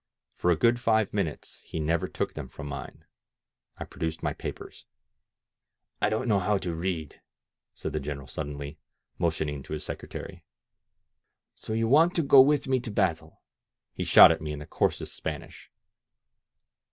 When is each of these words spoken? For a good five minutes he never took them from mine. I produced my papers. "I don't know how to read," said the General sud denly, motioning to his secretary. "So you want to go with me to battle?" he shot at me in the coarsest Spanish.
For 0.33 0.49
a 0.49 0.55
good 0.55 0.79
five 0.79 1.13
minutes 1.13 1.61
he 1.63 1.79
never 1.79 2.07
took 2.07 2.33
them 2.33 2.49
from 2.49 2.65
mine. 2.65 3.05
I 3.77 3.83
produced 3.85 4.23
my 4.23 4.33
papers. 4.33 4.85
"I 6.01 6.09
don't 6.09 6.27
know 6.27 6.39
how 6.39 6.57
to 6.57 6.73
read," 6.73 7.21
said 7.75 7.93
the 7.93 7.99
General 7.99 8.25
sud 8.27 8.47
denly, 8.47 8.77
motioning 9.19 9.61
to 9.61 9.73
his 9.73 9.83
secretary. 9.85 10.43
"So 11.53 11.73
you 11.73 11.87
want 11.87 12.15
to 12.15 12.23
go 12.23 12.41
with 12.41 12.67
me 12.67 12.79
to 12.79 12.89
battle?" 12.89 13.43
he 13.93 14.03
shot 14.03 14.31
at 14.31 14.41
me 14.41 14.53
in 14.53 14.57
the 14.57 14.65
coarsest 14.65 15.15
Spanish. 15.15 15.69